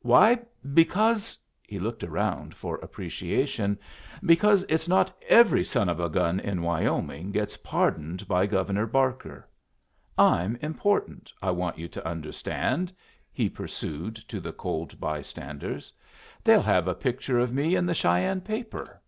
[0.00, 0.40] Why,
[0.74, 3.78] because" he looked around for appreciation
[4.24, 9.46] "because it's not every son of a gun in Wyoming gets pardoned by Governor Barker.
[10.18, 12.92] I'm important, I want you to understand,"
[13.30, 15.92] he pursued to the cold bystanders.
[16.42, 19.00] "They'll have a picture of me in the Cheyenne paper.